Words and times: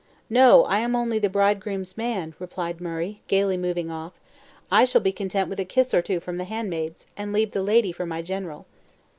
"No, 0.31 0.63
I 0.65 0.79
am 0.79 0.95
only 0.95 1.19
the 1.19 1.29
bridegroom's 1.29 1.95
man!" 1.95 2.33
replied 2.39 2.81
Murray, 2.81 3.21
gayly 3.27 3.55
moving 3.55 3.91
off; 3.91 4.13
"I 4.71 4.83
shall 4.83 4.99
be 4.99 5.11
content 5.11 5.47
with 5.47 5.59
a 5.59 5.63
kiss 5.63 5.93
or 5.93 6.01
two 6.01 6.19
from 6.19 6.37
the 6.37 6.43
handmaids, 6.45 7.05
and 7.15 7.31
leave 7.31 7.51
the 7.51 7.61
lady 7.61 7.91
for 7.91 8.07
my 8.07 8.23
general." 8.23 8.65